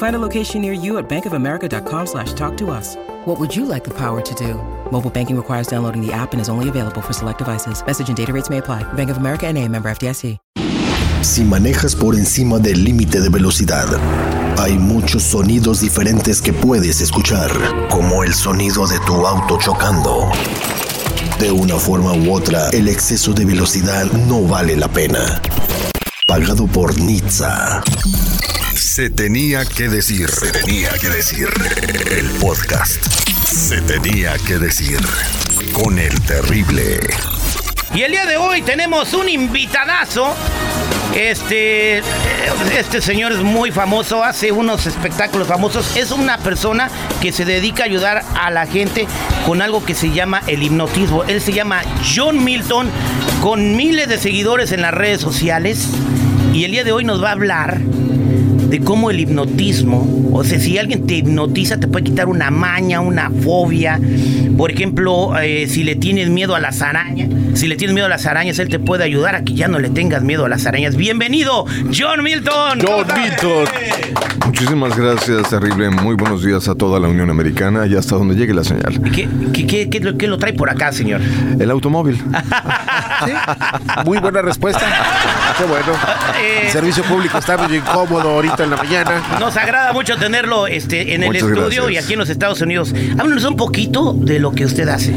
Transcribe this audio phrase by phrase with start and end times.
[0.00, 2.96] Find a location near you at bankofamerica.com slash talk to us.
[3.26, 4.54] What would you like the power to do?
[4.90, 7.84] Mobile banking requires downloading the app and is only available for select devices.
[7.86, 8.82] Message and data rates may apply.
[8.94, 10.38] Bank of America and a member FDIC.
[11.20, 13.84] Si manejas por encima del límite de velocidad,
[14.58, 17.50] hay muchos sonidos diferentes que puedes escuchar,
[17.90, 20.30] como el sonido de tu auto chocando.
[21.38, 25.42] De una forma u otra, el exceso de velocidad no vale la pena.
[26.26, 27.82] Pagado por Nizza.
[28.80, 30.30] Se tenía que decir.
[30.30, 31.48] Se tenía que decir.
[32.10, 33.04] El podcast.
[33.44, 34.98] Se tenía que decir.
[35.74, 36.98] Con el terrible.
[37.94, 40.34] Y el día de hoy tenemos un invitadazo.
[41.14, 42.02] Este, eh,
[42.78, 45.98] este señor es muy famoso, hace unos espectáculos famosos.
[45.98, 46.90] Es una persona
[47.20, 49.06] que se dedica a ayudar a la gente
[49.44, 51.24] con algo que se llama el hipnotismo.
[51.24, 51.82] Él se llama
[52.16, 52.88] John Milton,
[53.42, 55.86] con miles de seguidores en las redes sociales.
[56.54, 57.78] Y el día de hoy nos va a hablar
[58.70, 63.00] de cómo el hipnotismo, o sea, si alguien te hipnotiza, te puede quitar una maña,
[63.00, 64.00] una fobia.
[64.56, 68.08] Por ejemplo, eh, si le tienes miedo a las arañas, si le tienes miedo a
[68.08, 70.66] las arañas, él te puede ayudar a que ya no le tengas miedo a las
[70.66, 70.94] arañas.
[70.94, 72.78] Bienvenido, John Milton.
[72.80, 73.64] John Milton.
[74.46, 75.90] Muchísimas gracias, terrible.
[75.90, 79.00] Muy buenos días a toda la Unión Americana y hasta donde llegue la señal.
[79.12, 81.20] ¿Qué, qué, qué, qué lo, qué lo trae por acá, señor?
[81.58, 82.22] El automóvil.
[84.04, 84.86] Muy buena respuesta.
[85.60, 85.92] Qué bueno.
[86.40, 89.22] Eh, El servicio público está muy incómodo ahorita en la mañana.
[89.38, 91.90] Nos agrada mucho tenerlo este, en el estudio gracias.
[91.90, 92.94] y aquí en los Estados Unidos.
[93.18, 95.12] Háblanos un poquito de lo que usted hace.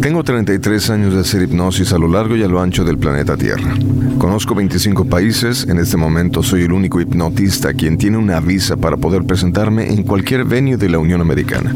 [0.00, 3.36] Tengo 33 años de hacer hipnosis a lo largo y a lo ancho del planeta
[3.36, 3.74] Tierra.
[4.18, 8.96] Conozco 25 países, en este momento soy el único hipnotista quien tiene una visa para
[8.96, 11.74] poder presentarme en cualquier venue de la Unión Americana.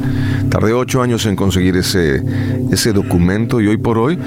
[0.48, 2.22] Tardé 8 años en conseguir ese,
[2.70, 4.18] ese documento y hoy por hoy,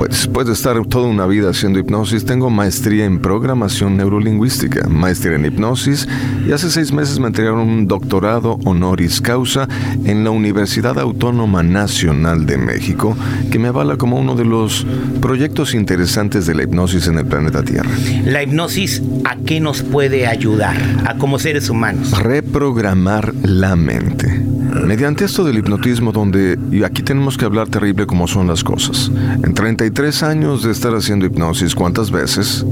[0.00, 5.36] pues después de estar toda una vida haciendo hipnosis, tengo maestría en programación neurolingüística, maestría
[5.36, 6.08] en hipnosis
[6.48, 9.68] y hace seis meses me entregaron un doctorado honoris causa
[10.06, 13.14] en la Universidad Autónoma Nacional de México,
[13.52, 14.86] que me avala como uno de los
[15.20, 17.90] proyectos interesantes de la hipnosis en el planeta Tierra.
[18.24, 22.18] La hipnosis, ¿a qué nos puede ayudar a como seres humanos?
[22.18, 24.59] Reprogramar la mente.
[24.86, 29.10] Mediante esto del hipnotismo donde, y aquí tenemos que hablar terrible como son las cosas.
[29.44, 32.64] En 33 años de estar haciendo hipnosis, ¿cuántas veces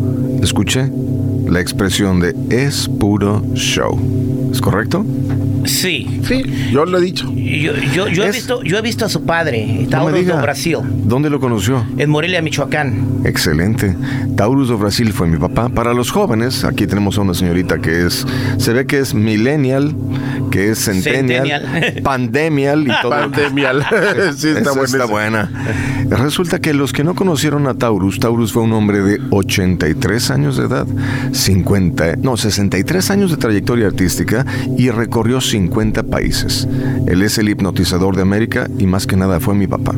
[0.42, 0.90] escuché
[1.46, 3.98] la expresión de es puro show?
[4.52, 5.04] ¿Es correcto?
[5.64, 6.20] Sí.
[6.26, 6.42] Sí,
[6.72, 7.30] yo lo he dicho.
[7.34, 10.36] Yo, yo, yo he Es- visto, yo he visto a su padre, No diga.
[10.36, 11.84] do Brasil, ¿Dónde lo conoció?
[11.98, 13.20] en Morelia, Michoacán.
[13.24, 13.94] Excelente.
[14.36, 15.68] Taurus do Brasil fue mi papá.
[15.68, 18.26] Para los jóvenes, aquí tenemos a una señorita que es,
[18.56, 19.94] se ve que es millennial,
[20.50, 22.02] que es centennial, Centennial.
[22.02, 23.10] pandemial y todo.
[23.10, 23.86] Pandemial.
[24.36, 25.50] sí, está buena.
[26.08, 30.56] Resulta que los que no conocieron a Taurus, Taurus fue un hombre de 83 años
[30.56, 30.86] de edad,
[31.32, 36.66] 50, no, 63 años de trayectoria artística y recorrió 50 países.
[37.06, 39.92] Él es el hipnotizador de América y más que nada fue mi papá.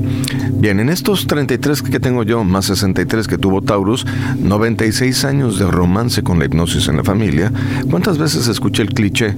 [0.52, 4.06] Bien, en estos 33 que tengo yo, más 63 que tuvo Taurus,
[4.38, 7.52] 96 años de romance con la hipnosis en la familia,
[7.90, 9.34] ¿cuántas veces escuché el cliché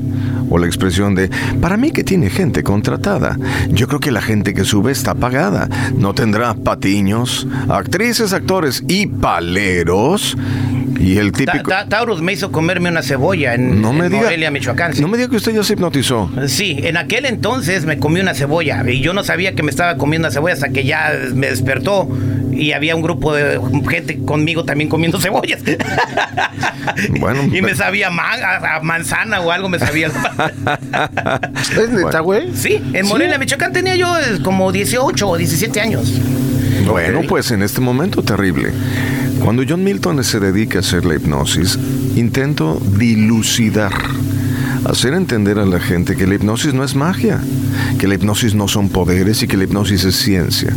[0.53, 1.31] o la expresión de,
[1.61, 3.39] para mí que tiene gente contratada?
[3.71, 5.69] Yo creo que la gente que sube está pagada.
[5.97, 10.37] No tendrá patiños, actrices, actores y paleros.
[11.03, 11.69] Y el típico...
[11.71, 14.93] ta- Taurus me hizo comerme una cebolla en, No me en diga, Morelia, Michoacán.
[15.01, 16.31] no me diga que usted ya se hipnotizó.
[16.47, 19.97] Sí, en aquel entonces me comí una cebolla y yo no sabía que me estaba
[19.97, 22.09] comiendo una cebolla hasta que ya me despertó
[22.53, 23.59] y había un grupo de
[23.91, 25.61] gente conmigo también comiendo cebollas.
[27.19, 30.09] Bueno, y me sabía ma- a, a manzana o algo me sabía.
[31.77, 32.55] ¿Es neta, güey?
[32.55, 36.12] sí, en Morelia, Michoacán tenía yo eh, como 18 o 17 años.
[36.87, 38.73] Bueno, pues en este momento terrible.
[39.43, 41.79] Cuando John Milton se dedica a hacer la hipnosis,
[42.17, 43.93] intento dilucidar,
[44.84, 47.40] hacer entender a la gente que la hipnosis no es magia,
[47.99, 50.73] que la hipnosis no son poderes y que la hipnosis es ciencia.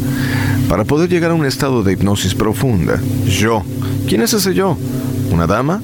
[0.70, 3.64] Para poder llegar a un estado de hipnosis profunda, yo,
[4.08, 4.78] ¿quién es ese yo?
[5.32, 5.82] ¿Una dama?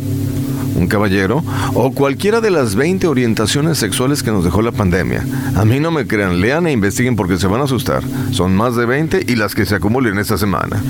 [0.76, 5.26] Un caballero o cualquiera de las 20 orientaciones sexuales que nos dejó la pandemia.
[5.56, 8.04] A mí no me crean, lean e investiguen porque se van a asustar.
[8.32, 10.82] Son más de 20 y las que se acumulen esta semana.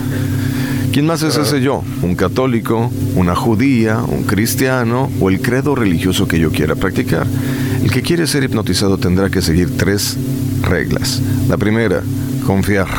[0.92, 1.83] ¿Quién más es ese yo?
[2.01, 7.25] ¿Un católico, una judía, un cristiano o el credo religioso que yo quiera practicar?
[7.81, 10.18] El que quiere ser hipnotizado tendrá que seguir tres
[10.62, 11.22] reglas.
[11.48, 12.01] La primera,
[12.45, 12.89] confiar.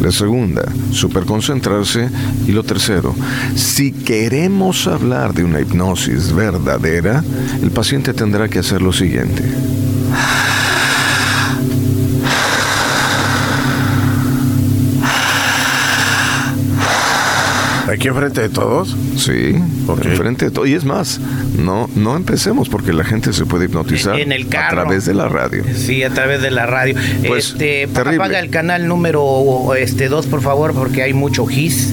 [0.00, 2.08] La segunda, superconcentrarse.
[2.46, 3.14] Y lo tercero,
[3.54, 7.22] si queremos hablar de una hipnosis verdadera,
[7.62, 9.42] el paciente tendrá que hacer lo siguiente.
[17.94, 18.96] ¿Aquí enfrente de todos?
[19.16, 19.54] Sí,
[19.86, 20.04] Ok.
[20.04, 20.66] enfrente de todo.
[20.66, 21.20] Y es más,
[21.58, 24.80] no, no empecemos porque la gente se puede hipnotizar En el carro.
[24.80, 25.62] a través de la radio.
[25.74, 26.96] Sí, a través de la radio.
[27.26, 31.92] Pues, este, apaga el canal número este 2, por favor, porque hay mucho gis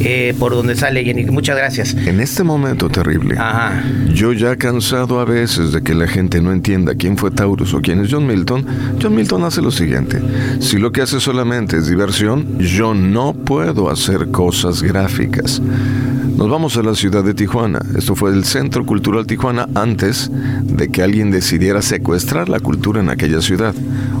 [0.00, 1.24] eh, por donde sale Jenny.
[1.26, 1.94] Muchas gracias.
[1.94, 3.82] En este momento terrible, Ajá.
[4.12, 7.80] yo ya cansado a veces de que la gente no entienda quién fue Taurus o
[7.80, 8.66] quién es John Milton,
[9.00, 10.20] John Milton hace lo siguiente.
[10.60, 15.60] Si lo que hace solamente es diversión, yo no puedo hacer cosas gráficas.
[16.38, 17.80] Nos vamos a la ciudad de Tijuana.
[17.96, 20.30] Esto fue el Centro Cultural Tijuana antes
[20.62, 23.74] de que alguien decidiera secuestrar la cultura en aquella ciudad.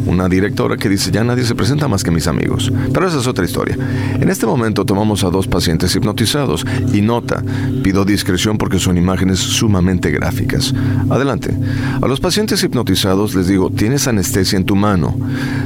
[0.08, 2.72] Una directora que dice, ya nadie se presenta más que mis amigos.
[2.94, 3.76] Pero esa es otra historia.
[4.18, 6.64] En este momento tomamos a dos pacientes hipnotizados
[6.94, 7.42] y nota,
[7.82, 10.74] pido discreción porque son imágenes sumamente gráficas.
[11.10, 11.54] Adelante.
[12.00, 15.14] A los pacientes hipnotizados les digo, tienes anestesia en tu mano.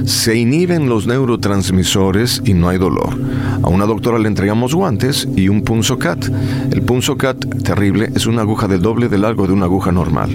[0.06, 3.16] Se inhiben los neurotransmisores y no hay dolor.
[3.62, 6.26] A una doctora le entregamos guantes y un punzocat.
[6.72, 10.30] El punzocat terrible es una aguja del doble de largo de una aguja normal.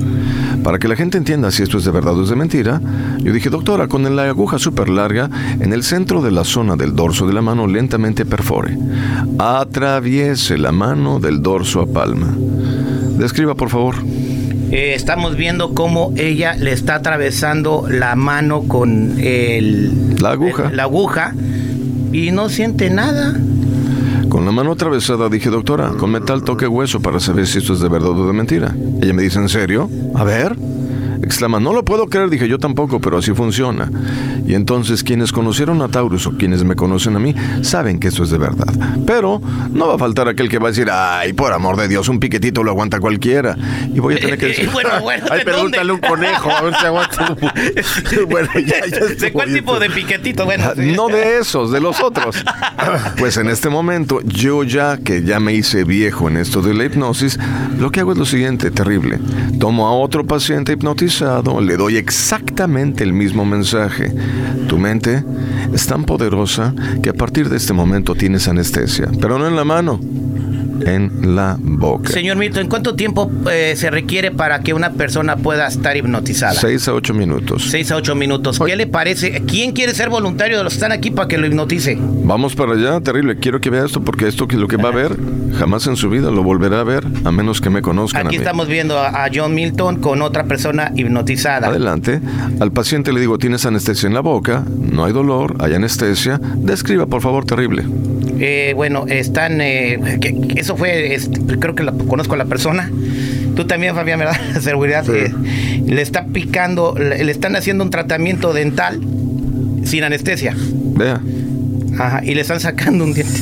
[0.63, 2.81] Para que la gente entienda si esto es de verdad o es de mentira,
[3.19, 5.27] yo dije, doctora, con la aguja súper larga,
[5.59, 8.77] en el centro de la zona del dorso de la mano lentamente perfore.
[9.39, 12.31] Atraviese la mano del dorso a palma.
[13.17, 13.95] Describa, por favor.
[14.69, 20.69] Eh, estamos viendo cómo ella le está atravesando la mano con el, La aguja.
[20.71, 21.33] la aguja
[22.13, 23.35] y no siente nada.
[24.29, 27.79] Con la mano atravesada dije, doctora, con metal toque hueso para saber si esto es
[27.79, 28.75] de verdad o de mentira.
[29.01, 29.89] Ella me dice, ¿en serio?
[30.13, 30.55] A ver.
[31.27, 32.29] Exclama, no lo puedo creer.
[32.29, 33.89] Dije, yo tampoco, pero así funciona.
[34.45, 38.23] Y entonces quienes conocieron a Taurus o quienes me conocen a mí saben que esto
[38.23, 38.73] es de verdad.
[39.05, 39.41] Pero
[39.71, 42.19] no va a faltar aquel que va a decir, ay, por amor de Dios, un
[42.19, 43.55] piquetito lo aguanta cualquiera.
[43.93, 46.61] Y voy a tener que Eh, decir, bueno, bueno, Ay, ¿de pregúntale un conejo, a
[46.61, 47.35] ver si aguanta.
[48.29, 50.45] bueno, ya, ya ¿De cuál tipo de piquetito?
[50.45, 50.93] Bueno, sí.
[50.95, 52.35] No de esos, de los otros.
[53.17, 56.85] Pues en este momento, yo ya que ya me hice viejo en esto de la
[56.85, 57.37] hipnosis,
[57.79, 59.19] lo que hago es lo siguiente, terrible.
[59.59, 64.13] Tomo a otro paciente hipnotizado, le doy exactamente el mismo mensaje.
[64.67, 65.23] Tu mente
[65.73, 69.63] es tan poderosa que a partir de este momento tienes anestesia, pero no en la
[69.63, 69.99] mano,
[70.85, 72.09] en la boca.
[72.11, 76.53] Señor Milton, ¿en cuánto tiempo eh, se requiere para que una persona pueda estar hipnotizada?
[76.53, 77.67] Seis a ocho minutos.
[77.69, 78.59] Seis a ocho minutos.
[78.65, 79.41] ¿Qué le parece?
[79.47, 81.97] ¿Quién quiere ser voluntario de los que están aquí para que lo hipnotice?
[81.99, 83.37] Vamos para allá, terrible.
[83.37, 85.15] Quiero que vea esto porque esto que lo que va a ver
[85.57, 88.39] jamás en su vida lo volverá a ver a menos que me conozcan Aquí a
[88.39, 88.43] mí.
[88.43, 91.67] estamos viendo a, a John Milton con otra persona hipnotizada.
[91.67, 92.19] Adelante.
[92.59, 96.39] Al paciente le digo, tienes anestesia en la boca, no hay dolor, hay anestesia.
[96.57, 97.83] Describa, por favor, terrible.
[98.39, 99.61] Eh, bueno, están.
[99.61, 101.17] eh, que- que eso fue.
[101.59, 102.91] creo que la, conozco a la persona.
[103.55, 104.37] Tú también, Fabián, ¿verdad?
[104.59, 105.05] Seguridad.
[105.09, 105.33] eh,
[105.85, 106.93] le está picando.
[106.97, 108.99] Le, le están haciendo un tratamiento dental
[109.85, 110.53] sin anestesia.
[110.57, 111.21] Vea,
[111.97, 113.39] Ajá, y le están sacando un diente.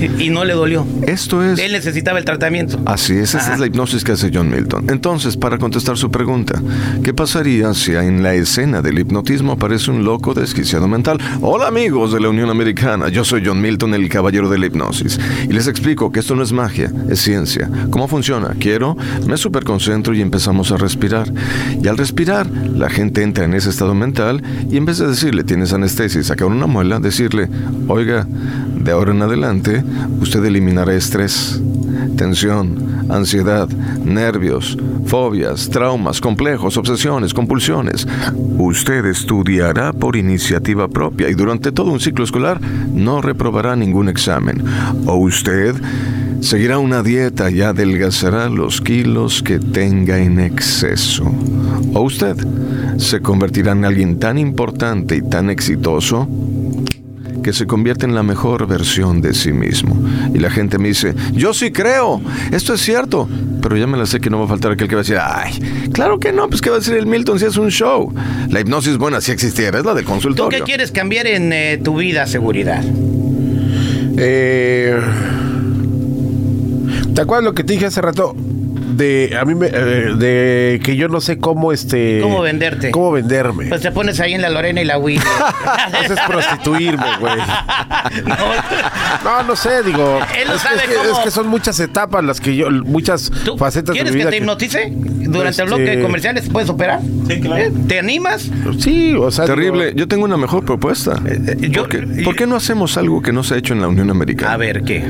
[0.18, 0.86] y no le dolió.
[1.06, 1.58] esto es...
[1.58, 2.78] Él necesitaba el tratamiento.
[2.86, 3.54] Así es, esa Ajá.
[3.54, 4.86] es la hipnosis que hace John Milton.
[4.90, 6.60] Entonces, para contestar su pregunta,
[7.02, 11.18] ¿qué pasaría si en la escena del hipnotismo aparece un loco desquiciado mental?
[11.40, 15.18] Hola amigos de la Unión Americana, yo soy John Milton, el caballero de la hipnosis.
[15.44, 17.70] Y les explico que esto no es magia, es ciencia.
[17.90, 18.54] ¿Cómo funciona?
[18.58, 21.32] Quiero, me superconcentro y empezamos a respirar.
[21.82, 25.44] Y al respirar, la gente entra en ese estado mental y en vez de decirle
[25.44, 27.48] tienes anestesia y sacar una muela, decirle,
[27.88, 29.84] oiga, de ahora en adelante,
[30.20, 31.60] usted eliminará estrés,
[32.16, 38.06] tensión, ansiedad, nervios, fobias, traumas, complejos, obsesiones, compulsiones.
[38.58, 44.62] Usted estudiará por iniciativa propia y durante todo un ciclo escolar no reprobará ningún examen.
[45.06, 45.74] O usted
[46.40, 51.24] seguirá una dieta y adelgazará los kilos que tenga en exceso.
[51.94, 52.36] O usted
[52.98, 56.28] se convertirá en alguien tan importante y tan exitoso
[57.42, 59.96] que se convierte en la mejor versión de sí mismo.
[60.34, 62.20] Y la gente me dice, yo sí creo,
[62.52, 63.28] esto es cierto,
[63.62, 65.18] pero ya me la sé que no va a faltar aquel que va a decir,
[65.20, 68.12] ay, claro que no, pues qué va a decir el Milton si es un show.
[68.48, 70.58] La hipnosis buena si existiera, es la del ¿Tú consultorio.
[70.58, 72.82] qué quieres cambiar en eh, tu vida, seguridad?
[74.16, 74.98] Eh,
[77.14, 78.34] ¿Te acuerdas lo que te dije hace rato?
[78.92, 82.90] De a mí me, eh, de que yo no sé cómo este ¿Cómo venderte?
[82.90, 83.66] cómo venderme.
[83.66, 85.16] Pues te pones ahí en la Lorena y la Wii.
[86.04, 87.36] Eso es prostituirme, güey.
[88.26, 88.36] no,
[89.24, 90.20] No, no sé, digo.
[90.40, 93.56] Él es, sabe es cómo- es que son muchas etapas las que yo, muchas ¿Tú
[93.56, 94.92] facetas de ¿Quieres que te hipnotice?
[94.92, 97.00] Durante el bloque Este- de comerciales puedes operar.
[97.28, 97.70] Sí, claro.
[97.88, 98.50] ¿Te animas?
[98.78, 99.44] Sí, o sea.
[99.46, 99.86] Terrible.
[99.86, 101.20] digo, Yo tengo una mejor propuesta.
[101.58, 103.88] yo- ¿Por, qué, por qué no hacemos algo que no se ha hecho en la
[103.88, 104.52] Unión Americana?
[104.52, 105.04] A ver, ¿qué?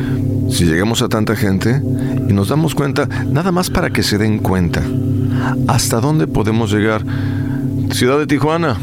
[0.50, 1.80] Si llegamos a tanta gente
[2.28, 4.83] y nos damos cuenta, nada más para que se den cuenta,
[5.69, 7.02] ¿hasta dónde podemos llegar?
[7.92, 8.76] Ciudad de Tijuana,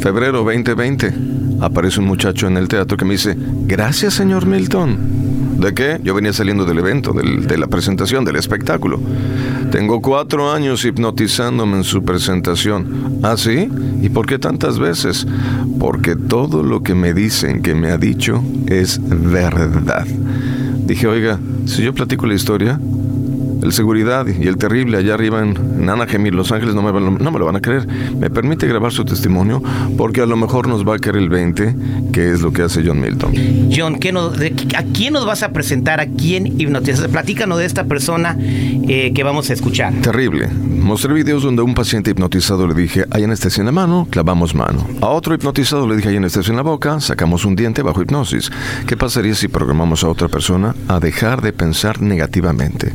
[0.00, 1.12] febrero 2020.
[1.60, 5.24] Aparece un muchacho en el teatro que me dice, gracias señor Milton.
[5.58, 6.00] ¿De qué?
[6.02, 9.00] Yo venía saliendo del evento, del- de la presentación, del espectáculo.
[9.70, 13.18] Tengo cuatro años hipnotizándome en su presentación.
[13.22, 13.68] ¿Ah, sí?
[14.02, 15.26] ¿Y por qué tantas veces?
[15.78, 20.06] Porque todo lo que me dicen que me ha dicho es verdad.
[20.86, 22.78] Dije, oiga, si yo platico la historia,
[23.64, 27.30] el seguridad y el terrible allá arriba en, Anaheim y Los Ángeles no me, no
[27.30, 27.86] me lo van a creer.
[28.18, 29.62] Me permite grabar su testimonio
[29.96, 31.74] porque a lo mejor nos va a caer el 20,
[32.12, 33.32] que es lo que hace John Milton.
[33.74, 36.00] John, ¿qué nos- de- ¿a quién nos vas a presentar?
[36.00, 37.08] ¿A quién hipnotizas?
[37.08, 39.92] Platícanos de esta persona eh, que vamos a escuchar.
[40.02, 40.48] Terrible.
[40.48, 44.54] Mostré videos donde a un paciente hipnotizado le dije, hay anestesia en la mano, clavamos
[44.54, 44.86] mano.
[45.00, 48.50] A otro hipnotizado le dije, hay anestesia en la boca, sacamos un diente bajo hipnosis.
[48.86, 52.92] ¿Qué pasaría si programamos a otra persona a dejar de pensar negativamente?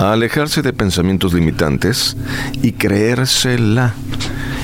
[0.00, 2.16] A alejarse de pensamientos limitantes
[2.62, 3.92] y creérsela.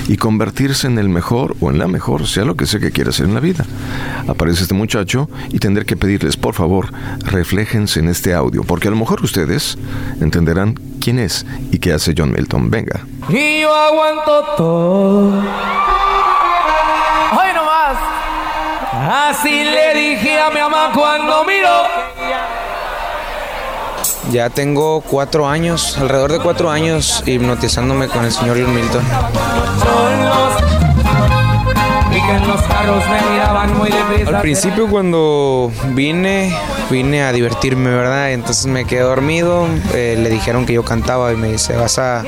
[0.07, 3.11] Y convertirse en el mejor o en la mejor, sea lo que sea que quiera
[3.11, 3.63] hacer en la vida.
[4.27, 6.87] Aparece este muchacho y tendré que pedirles, por favor,
[7.19, 9.77] refléjense en este audio, porque a lo mejor ustedes
[10.21, 12.71] entenderán quién es y qué hace John Milton.
[12.71, 13.05] Venga.
[13.29, 15.27] Y yo aguanto todo.
[17.31, 17.97] Hoy nomás.
[19.29, 22.06] Así le dije a mi mamá cuando miró.
[24.31, 29.03] Ya tengo cuatro años, alrededor de cuatro años, hipnotizándome con el señor John Milton.
[34.27, 36.53] Al principio cuando vine,
[36.89, 38.31] vine a divertirme, ¿verdad?
[38.31, 42.23] Entonces me quedé dormido, eh, le dijeron que yo cantaba y me dice, vas a,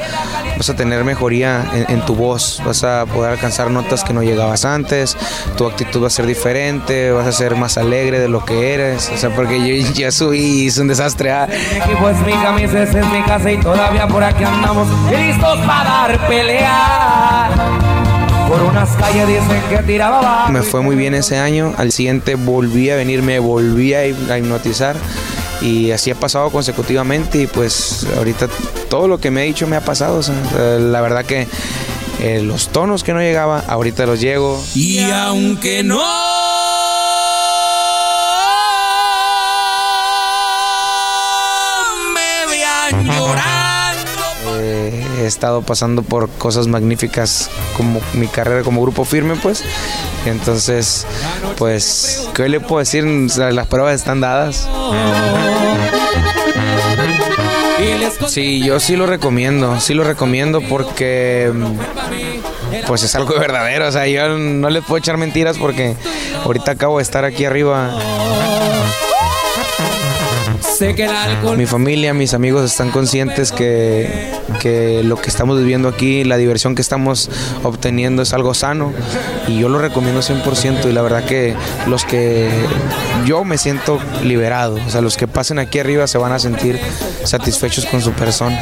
[0.58, 4.66] vas a tener mejoría en, tu voz, vas a poder alcanzar notas que no llegabas
[4.66, 5.18] antes,
[5.58, 9.10] tu actitud va a ser diferente, vas a ser más alegre de lo que eres,
[9.14, 11.32] o sea, porque yo ya subí y hice un desastre.
[11.32, 11.48] ah.
[11.76, 16.20] Equipo es mi camisa, es mi casa y todavía por aquí andamos listos para dar.
[18.50, 20.50] Por unas calles dicen que tiraba.
[20.50, 21.74] Me fue muy bien ese año.
[21.78, 24.96] Al siguiente volví a venir, me volví a hip- a hipnotizar.
[25.62, 27.44] Y así ha pasado consecutivamente.
[27.44, 28.48] Y pues ahorita
[28.90, 30.18] todo lo que me ha dicho me ha pasado.
[30.18, 30.34] o sea,
[30.80, 31.48] la verdad que
[32.22, 34.60] eh, los tonos que no llegaba, ahorita los llego.
[34.74, 36.02] Y aunque no
[45.30, 49.64] estado pasando por cosas magníficas como mi carrera como grupo firme, pues.
[50.26, 51.06] Entonces,
[51.58, 53.06] pues, ¿qué le puedo decir?
[53.06, 54.68] Las pruebas están dadas.
[58.28, 63.92] Sí, yo sí lo recomiendo, sí lo recomiendo porque mm, pues es algo verdadero, o
[63.92, 65.96] sea, yo no le puedo echar mentiras porque
[66.44, 67.92] ahorita acabo de estar aquí arriba.
[71.58, 74.32] Mi familia, mis amigos están conscientes que,
[74.62, 77.30] que lo que estamos viviendo aquí, la diversión que estamos
[77.64, 78.94] obteniendo es algo sano
[79.48, 81.56] y yo lo recomiendo 100% y la verdad que
[81.88, 82.50] los que
[83.26, 86.80] yo me siento liberado, o sea, los que pasen aquí arriba se van a sentir
[87.24, 88.62] satisfechos con su persona.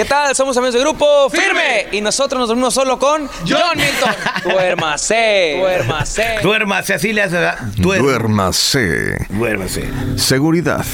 [0.00, 0.34] ¿Qué tal?
[0.34, 4.10] Somos amigos de grupo Firme y nosotros nos dormimos solo con John Milton.
[4.50, 6.24] Duérmase, duérmase.
[6.42, 7.36] Duérmase, así le hace.
[7.76, 9.26] Duer- Duérmase.
[9.28, 9.84] Duérmase.
[10.16, 10.86] Seguridad.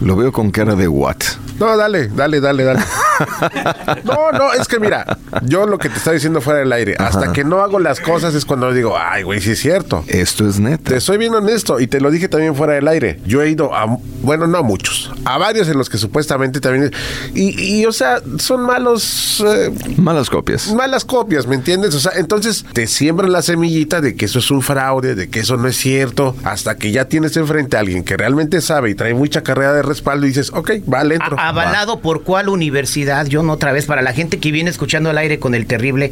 [0.00, 1.16] Lo veo con cara de what.
[1.58, 2.80] No, dale, dale, dale, dale.
[4.04, 7.32] No, no, es que mira, yo lo que te estaba diciendo fuera del aire, hasta
[7.32, 10.04] que no hago las cosas es cuando digo, ay, güey, sí es cierto.
[10.08, 10.90] Esto es neta.
[10.90, 13.20] Te soy bien honesto y te lo dije también fuera del aire.
[13.24, 13.86] Yo he ido a,
[14.22, 16.90] bueno, no a muchos, a varios en los que supuestamente también.
[17.34, 20.72] Y, y, o sea, son malos, eh, Malas copias.
[20.72, 21.94] malas copias, ¿me entiendes?
[21.94, 25.40] O sea, entonces te siembran la semillita de que eso es un fraude, de que
[25.40, 28.94] eso no es cierto, hasta que ya tienes enfrente a alguien que realmente sabe y
[28.94, 31.38] trae mucha carrera de respaldo y dices, ok, vale, entro.
[31.38, 33.26] A- ¿Avalado por cuál universidad?
[33.30, 36.10] John, otra vez, para la gente que viene escuchando al aire con el terrible,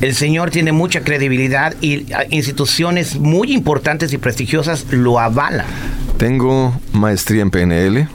[0.00, 5.66] el señor tiene mucha credibilidad y ah, instituciones muy importantes y prestigiosas lo avalan.
[6.18, 8.08] Tengo maestría en PNL,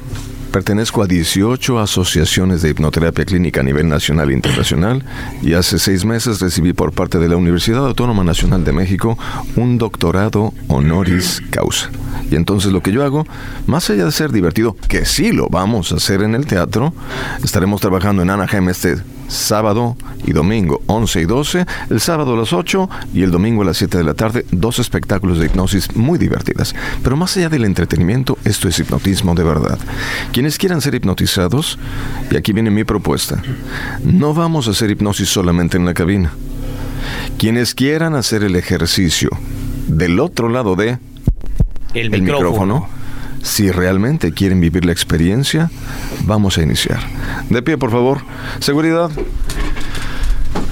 [0.51, 5.05] Pertenezco a 18 asociaciones de hipnoterapia clínica a nivel nacional e internacional
[5.41, 9.17] y hace seis meses recibí por parte de la Universidad Autónoma Nacional de México
[9.55, 11.89] un doctorado honoris causa.
[12.29, 13.25] Y entonces lo que yo hago,
[13.65, 16.93] más allá de ser divertido, que sí lo vamos a hacer en el teatro,
[17.41, 18.97] estaremos trabajando en Anaheim este
[19.31, 19.95] sábado
[20.25, 23.77] y domingo 11 y 12, el sábado a las 8 y el domingo a las
[23.77, 26.75] 7 de la tarde, dos espectáculos de hipnosis muy divertidas.
[27.03, 29.79] Pero más allá del entretenimiento, esto es hipnotismo de verdad.
[30.31, 31.79] Quienes quieran ser hipnotizados,
[32.29, 33.41] y aquí viene mi propuesta,
[34.03, 36.33] no vamos a hacer hipnosis solamente en la cabina.
[37.37, 39.29] Quienes quieran hacer el ejercicio
[39.87, 40.99] del otro lado de
[41.93, 42.51] El, el micrófono.
[42.51, 43.00] micrófono.
[43.41, 45.71] Si realmente quieren vivir la experiencia,
[46.25, 46.99] vamos a iniciar.
[47.49, 48.21] De pie, por favor.
[48.59, 49.09] Seguridad.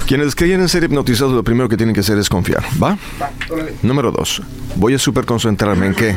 [0.06, 2.64] Quienes quieren ser hipnotizados, lo primero que tienen que hacer es confiar.
[2.82, 2.98] ¿Va?
[3.82, 4.42] Número dos.
[4.76, 6.16] Voy a super concentrarme en qué?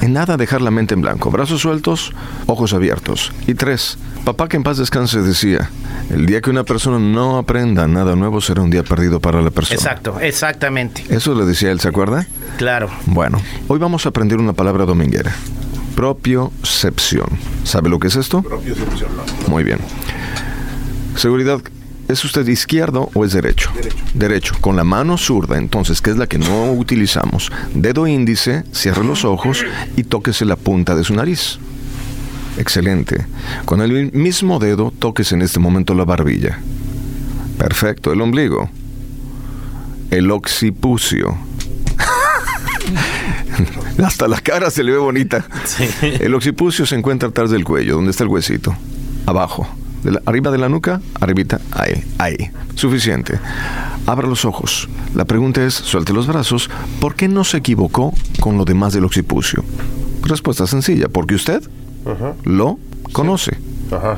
[0.00, 1.30] En nada dejar la mente en blanco.
[1.30, 2.12] Brazos sueltos,
[2.46, 3.32] ojos abiertos.
[3.46, 3.98] Y tres.
[4.24, 5.70] Papá que en paz descanse decía,
[6.10, 9.50] el día que una persona no aprenda nada nuevo será un día perdido para la
[9.50, 9.76] persona.
[9.76, 11.04] Exacto, exactamente.
[11.10, 12.26] Eso le decía él, ¿se acuerda?
[12.56, 12.90] Claro.
[13.06, 15.34] Bueno, hoy vamos a aprender una palabra dominguera.
[15.94, 17.26] Propiocepción.
[17.64, 18.42] ¿Sabe lo que es esto?
[18.42, 19.10] Propiocepción,
[19.48, 19.78] Muy bien.
[21.16, 21.60] Seguridad,
[22.08, 23.70] ¿es usted izquierdo o es derecho?
[23.74, 23.96] Derecho.
[24.14, 24.54] Derecho.
[24.60, 27.52] Con la mano zurda, entonces, que es la que no utilizamos.
[27.74, 29.64] Dedo índice, cierre los ojos
[29.96, 31.58] y tóquese la punta de su nariz.
[32.58, 33.26] Excelente.
[33.64, 36.58] Con el mismo dedo, tóquese en este momento la barbilla.
[37.58, 38.12] Perfecto.
[38.12, 38.68] El ombligo.
[40.10, 41.36] El occipucio.
[44.04, 45.44] Hasta la cara se le ve bonita.
[46.02, 48.74] El occipucio se encuentra atrás del cuello, donde está el huesito.
[49.26, 49.66] Abajo.
[50.02, 52.50] De la- arriba de la nuca, arribita, ahí, ahí.
[52.74, 53.38] Suficiente.
[54.06, 54.88] Abra los ojos.
[55.14, 56.68] La pregunta es, suelte los brazos,
[57.00, 59.64] ¿por qué no se equivocó con lo demás del occipucio?
[60.22, 61.62] Respuesta sencilla, porque usted
[62.44, 62.78] lo
[63.12, 63.56] conoce.
[63.90, 64.16] Ajá.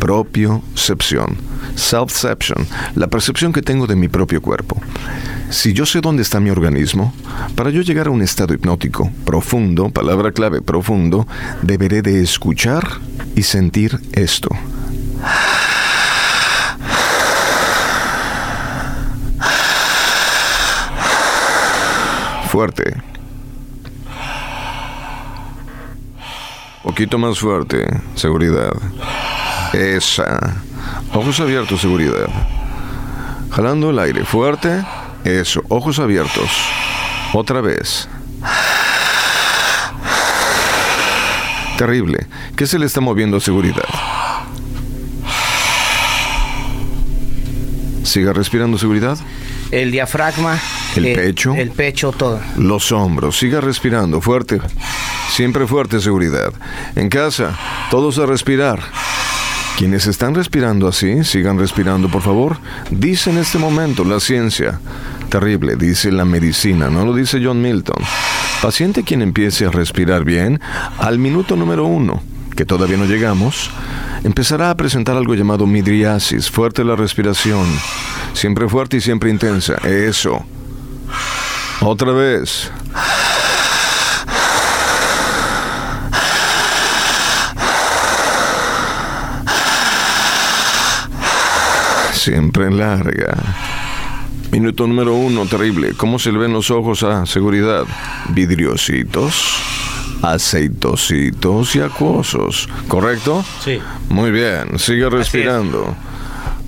[0.00, 1.36] Propiocepción.
[1.76, 2.66] Self-ception.
[2.96, 4.76] La percepción que tengo de mi propio cuerpo.
[5.52, 7.12] Si yo sé dónde está mi organismo,
[7.54, 11.26] para yo llegar a un estado hipnótico profundo, palabra clave profundo,
[11.60, 12.82] deberé de escuchar
[13.36, 14.48] y sentir esto.
[22.48, 22.96] Fuerte.
[26.82, 27.86] Poquito más fuerte.
[28.14, 28.72] Seguridad.
[29.74, 30.62] Esa.
[31.12, 32.26] Ojos abiertos, seguridad.
[33.50, 34.82] Jalando el aire fuerte.
[35.24, 35.62] Eso.
[35.68, 36.50] Ojos abiertos.
[37.32, 38.08] Otra vez.
[41.78, 42.26] Terrible.
[42.56, 43.88] ¿Qué se le está moviendo a seguridad?
[48.04, 49.18] Siga respirando seguridad.
[49.70, 50.60] El diafragma.
[50.96, 51.54] El eh, pecho.
[51.54, 52.40] El pecho, todo.
[52.58, 54.60] Los hombros, siga respirando fuerte.
[55.30, 56.52] Siempre fuerte seguridad.
[56.94, 57.58] En casa,
[57.90, 58.80] todos a respirar.
[59.78, 62.58] Quienes están respirando así, sigan respirando, por favor.
[62.90, 64.78] Dice en este momento la ciencia.
[65.32, 67.96] Terrible, dice la medicina, no lo dice John Milton.
[68.60, 70.60] Paciente quien empiece a respirar bien,
[70.98, 72.22] al minuto número uno,
[72.54, 73.70] que todavía no llegamos,
[74.24, 76.50] empezará a presentar algo llamado midriasis.
[76.50, 77.66] Fuerte la respiración.
[78.34, 79.76] Siempre fuerte y siempre intensa.
[79.88, 80.44] Eso.
[81.80, 82.70] Otra vez.
[92.12, 93.71] Siempre larga.
[94.52, 95.94] Minuto número uno, terrible.
[95.96, 97.84] ¿Cómo se le ven los ojos a seguridad?
[98.28, 99.56] Vidriositos,
[100.20, 102.68] aceitositos y acuosos.
[102.86, 103.42] ¿Correcto?
[103.64, 103.78] Sí.
[104.10, 105.96] Muy bien, sigue respirando.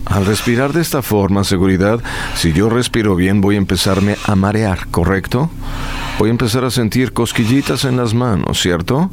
[0.07, 2.01] Al respirar de esta forma, seguridad,
[2.35, 5.51] si yo respiro bien voy a empezarme a marear, ¿correcto?
[6.19, 9.11] Voy a empezar a sentir cosquillitas en las manos, ¿cierto?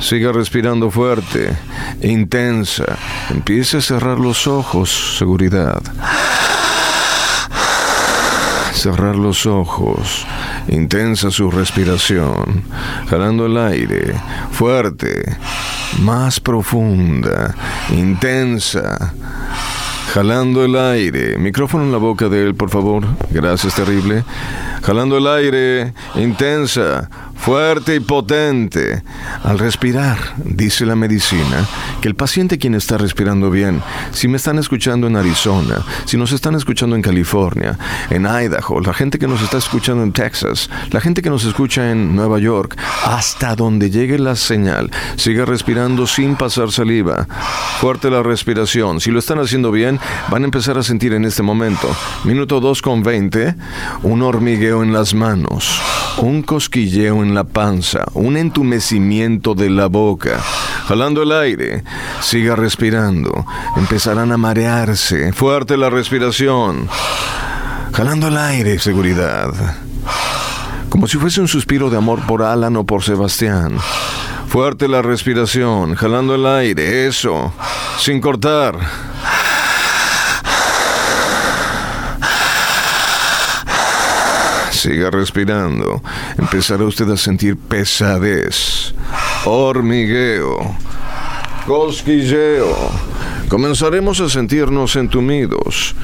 [0.00, 1.56] Siga respirando fuerte,
[2.02, 2.98] intensa.
[3.30, 5.80] Empiece a cerrar los ojos, seguridad.
[8.80, 10.26] Cerrar los ojos.
[10.68, 12.64] Intensa su respiración.
[13.10, 14.14] Jalando el aire.
[14.52, 15.36] Fuerte.
[15.98, 17.54] Más profunda.
[17.90, 19.12] Intensa.
[20.14, 21.36] Jalando el aire.
[21.36, 23.04] Micrófono en la boca de él, por favor.
[23.28, 24.24] Gracias, terrible.
[24.82, 25.92] Jalando el aire.
[26.14, 27.10] Intensa.
[27.40, 29.02] Fuerte y potente.
[29.42, 31.66] Al respirar, dice la medicina,
[32.02, 36.32] que el paciente quien está respirando bien, si me están escuchando en Arizona, si nos
[36.32, 37.78] están escuchando en California,
[38.10, 41.90] en Idaho, la gente que nos está escuchando en Texas, la gente que nos escucha
[41.90, 42.76] en Nueva York,
[43.06, 47.26] hasta donde llegue la señal, siga respirando sin pasar saliva.
[47.80, 49.00] Fuerte la respiración.
[49.00, 49.98] Si lo están haciendo bien,
[50.30, 51.88] van a empezar a sentir en este momento,
[52.24, 53.54] minuto 2 con 20,
[54.02, 55.80] un hormigueo en las manos,
[56.20, 60.38] un cosquilleo en la panza, un entumecimiento de la boca.
[60.86, 61.84] jalando el aire.
[62.20, 63.46] Siga respirando.
[63.76, 65.32] Empezarán a marearse.
[65.32, 66.88] Fuerte la respiración.
[67.92, 69.52] Jalando el aire, seguridad.
[70.88, 73.78] Como si fuese un suspiro de amor por Alan o por Sebastián.
[74.48, 77.52] Fuerte la respiración, jalando el aire, eso,
[77.98, 78.76] sin cortar.
[84.80, 86.00] Siga respirando.
[86.38, 88.94] Empezará usted a sentir pesadez,
[89.44, 90.74] hormigueo,
[91.66, 92.74] cosquilleo.
[93.50, 95.94] Comenzaremos a sentirnos entumidos.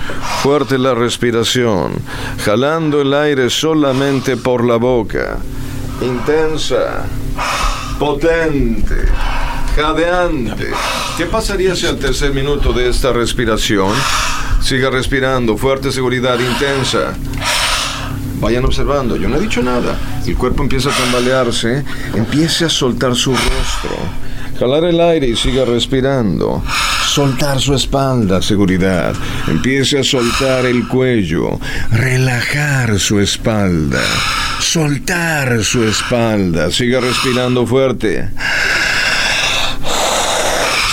[0.42, 1.94] Fuerte la respiración,
[2.44, 5.38] jalando el aire solamente por la boca.
[6.02, 7.06] Intensa,
[7.98, 9.06] potente,
[9.74, 10.68] jadeante.
[11.16, 13.94] ¿Qué pasaría si al tercer minuto de esta respiración
[14.60, 17.14] siga respirando, fuerte seguridad intensa?
[18.40, 19.99] Vayan observando, yo no he dicho nada.
[20.27, 23.96] El cuerpo empieza a tambalearse, empiece a soltar su rostro.
[24.59, 26.62] Jalar el aire y siga respirando.
[27.07, 29.14] Soltar su espalda, seguridad.
[29.46, 31.59] Empiece a soltar el cuello.
[31.90, 34.03] Relajar su espalda.
[34.61, 36.70] Soltar su espalda.
[36.70, 38.29] Siga respirando fuerte.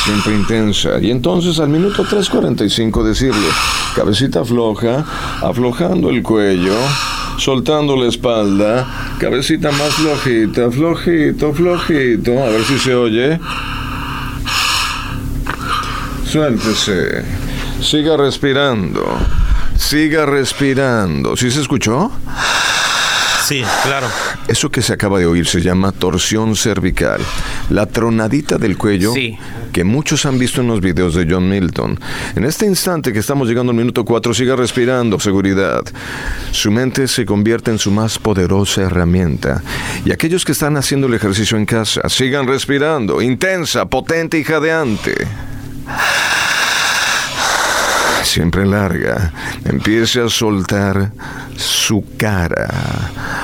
[0.03, 0.99] Siempre intensa.
[1.01, 3.47] Y entonces al minuto 3.45 decirle,
[3.95, 5.05] cabecita floja,
[5.41, 6.75] aflojando el cuello,
[7.43, 13.37] soltando la espalda, cabecita más flojita, flojito, flojito, a ver si se oye.
[16.25, 17.25] Suéltese,
[17.81, 19.03] siga respirando,
[19.75, 21.35] siga respirando.
[21.35, 22.11] ¿Sí se escuchó?
[23.45, 24.07] Sí, claro.
[24.47, 27.19] Eso que se acaba de oír se llama torsión cervical.
[27.69, 29.37] La tronadita del cuello Sí.
[29.73, 31.99] que muchos han visto en los videos de John Milton.
[32.35, 35.81] En este instante que estamos llegando al minuto 4, siga respirando, seguridad.
[36.51, 39.61] Su mente se convierte en su más poderosa herramienta.
[40.05, 45.15] Y aquellos que están haciendo el ejercicio en casa, sigan respirando, intensa, potente y jadeante.
[48.23, 49.31] Siempre larga.
[49.65, 51.11] Empiece a soltar
[51.55, 52.67] su cara,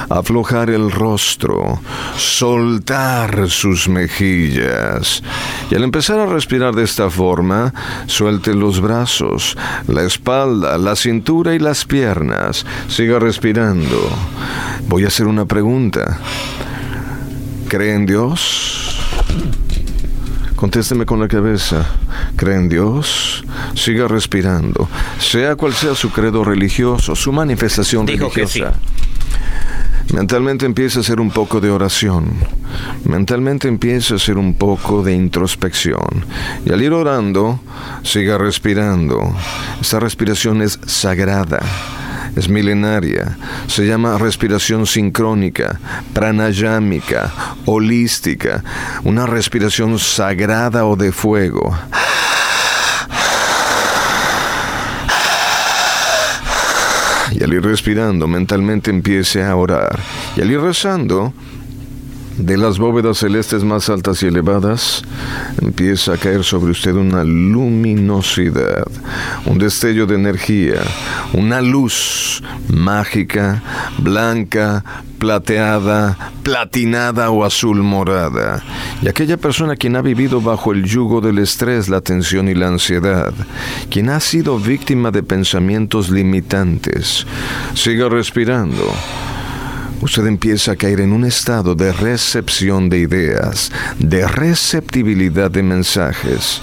[0.10, 1.80] aflojar el rostro,
[2.18, 5.22] soltar sus mejillas.
[5.70, 7.74] Y al empezar a respirar de esta forma,
[8.08, 12.66] suelte los brazos, la espalda, la cintura y las piernas.
[12.88, 14.10] Siga respirando.
[14.88, 16.20] Voy a hacer una pregunta.
[17.68, 18.98] ¿Cree en Dios?
[20.60, 21.86] Contésteme con la cabeza.
[22.36, 23.46] ¿Cree en Dios?
[23.76, 24.90] Siga respirando.
[25.18, 28.74] Sea cual sea su credo religioso, su manifestación Dijo que religiosa.
[30.14, 32.34] Mentalmente empieza a hacer un poco de oración.
[33.06, 36.26] Mentalmente empieza a hacer un poco de introspección.
[36.66, 37.62] Y al ir orando,
[38.04, 39.34] siga respirando.
[39.80, 41.62] Esta respiración es sagrada.
[42.36, 43.38] Es milenaria.
[43.68, 45.80] Se llama respiración sincrónica,
[46.14, 47.32] pranayámica,
[47.66, 48.64] holística.
[49.04, 51.78] Una respiración sagrada o de fuego.
[57.32, 60.00] Y al ir respirando, mentalmente empiece a orar.
[60.36, 61.34] Y al ir rezando,
[62.40, 65.04] de las bóvedas celestes más altas y elevadas,
[65.62, 68.88] empieza a caer sobre usted una luminosidad,
[69.46, 70.82] un destello de energía,
[71.34, 73.62] una luz mágica,
[73.98, 74.84] blanca,
[75.20, 78.64] plateada, platinada o azul morada.
[79.02, 82.70] Y aquella persona quien ha vivido bajo el yugo del estrés, la tensión y la
[82.70, 83.34] ansiedad,
[83.90, 87.28] quien ha sido víctima de pensamientos limitantes,
[87.76, 88.94] siga respirando
[90.02, 96.62] usted empieza a caer en un estado de recepción de ideas, de receptibilidad de mensajes.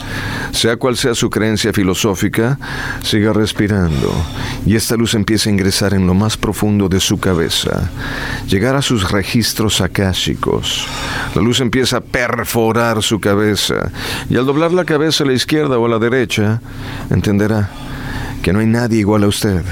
[0.52, 2.58] Sea cual sea su creencia filosófica,
[3.02, 4.12] siga respirando
[4.64, 7.90] y esta luz empieza a ingresar en lo más profundo de su cabeza,
[8.48, 10.86] llegar a sus registros akáshicos.
[11.34, 13.90] La luz empieza a perforar su cabeza
[14.30, 16.60] y al doblar la cabeza a la izquierda o a la derecha,
[17.10, 17.70] entenderá
[18.42, 19.62] que no hay nadie igual a usted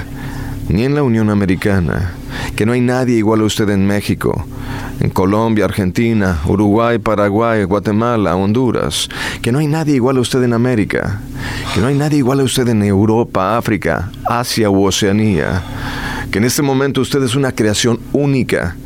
[0.68, 2.12] ni en la Unión Americana,
[2.56, 4.46] que no hay nadie igual a usted en México,
[5.00, 9.08] en Colombia, Argentina, Uruguay, Paraguay, Guatemala, Honduras,
[9.42, 11.20] que no hay nadie igual a usted en América,
[11.74, 15.62] que no hay nadie igual a usted en Europa, África, Asia u Oceanía,
[16.30, 18.76] que en este momento usted es una creación única.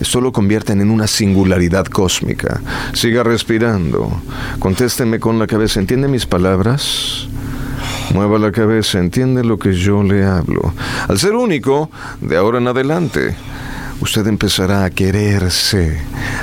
[0.00, 2.60] Esto lo convierten en una singularidad cósmica.
[2.92, 4.22] Siga respirando.
[4.60, 5.80] Contésteme con la cabeza.
[5.80, 7.28] ¿Entiende mis palabras?
[8.14, 10.72] Mueva la cabeza, entiende lo que yo le hablo.
[11.08, 11.90] Al ser único,
[12.20, 13.36] de ahora en adelante,
[14.00, 15.98] usted empezará a quererse,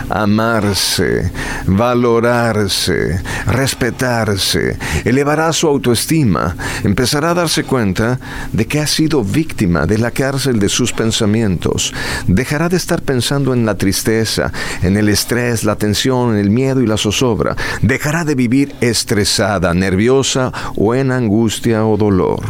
[0.09, 1.31] amarse,
[1.65, 8.19] valorarse, respetarse, elevará su autoestima, empezará a darse cuenta
[8.51, 11.93] de que ha sido víctima de la cárcel de sus pensamientos,
[12.27, 16.87] dejará de estar pensando en la tristeza, en el estrés, la tensión, el miedo y
[16.87, 22.43] la zozobra, dejará de vivir estresada, nerviosa o en angustia o dolor.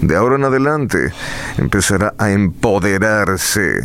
[0.00, 1.12] De ahora en adelante
[1.58, 3.80] empezará a empoderarse,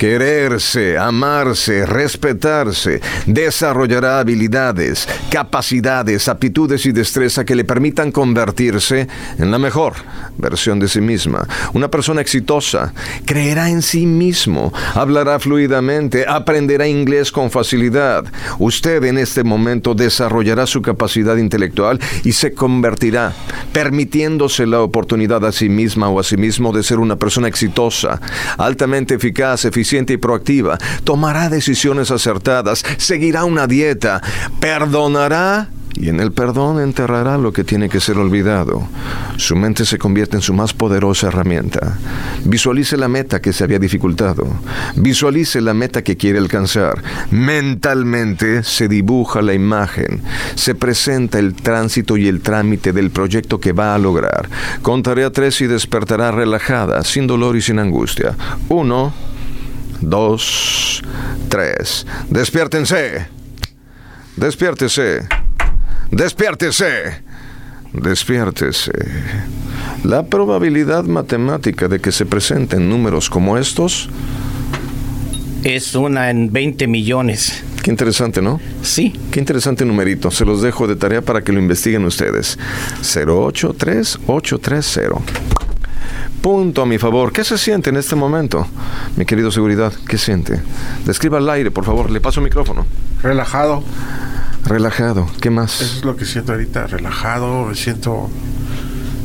[0.00, 9.58] quererse, amarse, respetarse, desarrollará habilidades, capacidades, aptitudes y destreza que le permitan convertirse en la
[9.58, 9.92] mejor
[10.38, 11.46] versión de sí misma.
[11.74, 12.94] Una persona exitosa
[13.26, 18.24] creerá en sí mismo, hablará fluidamente, aprenderá inglés con facilidad.
[18.58, 23.34] Usted en este momento desarrollará su capacidad intelectual y se convertirá,
[23.74, 28.18] permitiéndose la oportunidad a sí misma o a sí mismo de ser una persona exitosa,
[28.56, 30.78] altamente eficaz, eficiente y proactiva.
[31.04, 34.22] Tomará decisiones acertadas, seguirá una dieta,
[34.60, 38.86] perdonará y en el perdón enterrará lo que tiene que ser olvidado.
[39.36, 41.98] Su mente se convierte en su más poderosa herramienta.
[42.44, 44.46] Visualice la meta que se había dificultado.
[44.96, 47.02] Visualice la meta que quiere alcanzar.
[47.30, 50.22] Mentalmente se dibuja la imagen.
[50.54, 54.48] Se presenta el tránsito y el trámite del proyecto que va a lograr.
[54.82, 58.36] Contaré a tres y despertará relajada, sin dolor y sin angustia.
[58.68, 59.12] Uno,
[60.00, 61.02] dos,
[61.48, 62.06] tres.
[62.28, 63.26] Despiértense.
[64.36, 65.28] Despiértese.
[66.10, 67.22] Despiértese.
[67.92, 68.92] Despiértese.
[70.04, 74.08] La probabilidad matemática de que se presenten números como estos
[75.64, 77.62] Es una en 20 millones.
[77.82, 78.58] Qué interesante, ¿no?
[78.82, 79.12] Sí.
[79.30, 80.30] Qué interesante numerito.
[80.30, 82.58] Se los dejo de tarea para que lo investiguen ustedes.
[83.02, 85.59] 083830.
[86.42, 87.32] Punto a mi favor.
[87.32, 88.66] ¿Qué se siente en este momento?
[89.16, 90.60] Mi querido seguridad, ¿qué siente?
[91.04, 92.10] Describa al aire, por favor.
[92.10, 92.86] Le paso el micrófono.
[93.22, 93.82] Relajado.
[94.64, 95.28] Relajado.
[95.40, 95.82] ¿Qué más?
[95.82, 96.86] Eso es lo que siento ahorita.
[96.86, 98.30] Relajado, me siento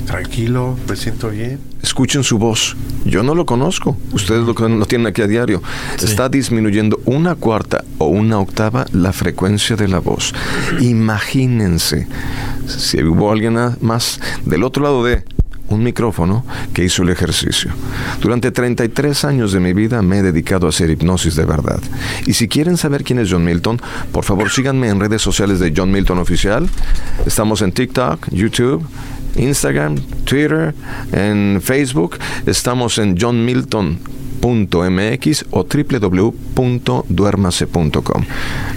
[0.05, 1.59] tranquilo, me siento bien.
[1.81, 2.75] Escuchen su voz.
[3.05, 3.97] Yo no lo conozco.
[4.11, 5.61] Ustedes lo, lo tienen aquí a diario.
[6.01, 10.33] Está disminuyendo una cuarta o una octava la frecuencia de la voz.
[10.81, 12.07] Imagínense
[12.67, 15.23] si hubo alguien más del otro lado de
[15.75, 17.71] un micrófono que hizo el ejercicio.
[18.21, 21.79] Durante 33 años de mi vida me he dedicado a hacer hipnosis de verdad.
[22.25, 25.73] Y si quieren saber quién es John Milton, por favor síganme en redes sociales de
[25.75, 26.69] John Milton Oficial.
[27.25, 28.85] Estamos en TikTok, YouTube,
[29.35, 30.73] Instagram, Twitter,
[31.11, 32.17] en Facebook.
[32.45, 33.99] Estamos en John Milton
[34.45, 38.25] .mx o www.duermase.com.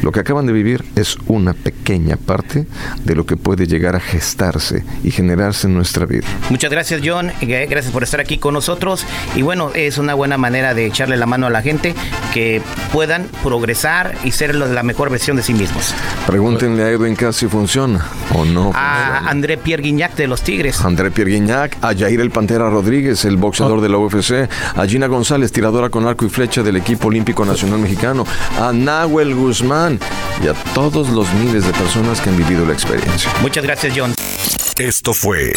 [0.02, 2.66] Lo que acaban de vivir es una pequeña parte
[3.04, 6.26] de lo que puede llegar a gestarse y generarse en nuestra vida.
[6.50, 7.32] Muchas gracias, John.
[7.40, 9.04] Gracias por estar aquí con nosotros.
[9.34, 11.96] Y bueno, es una buena manera de echarle la mano a la gente
[12.32, 15.92] que puedan progresar y ser la la mejor versión de sí mismos.
[16.26, 18.70] Pregúntenle a Edwin Cass si funciona o no.
[18.74, 20.84] A André Pierre Guignac de los Tigres.
[20.84, 25.08] André Pierre Guignac, a Jair el Pantera Rodríguez, el boxeador de la UFC, a Gina
[25.08, 28.24] González, tiradora con arco y flecha del equipo olímpico nacional mexicano,
[28.60, 29.98] a Nahuel Guzmán
[30.40, 33.28] y a todos los miles de personas que han vivido la experiencia.
[33.42, 34.14] Muchas gracias, John.
[34.78, 35.52] Esto fue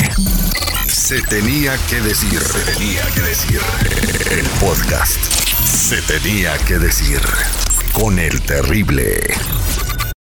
[0.87, 2.39] Se tenía que decir.
[2.39, 3.61] Se tenía que decir.
[4.31, 5.21] El podcast.
[5.63, 7.21] Se tenía que decir.
[7.93, 9.21] Con el terrible.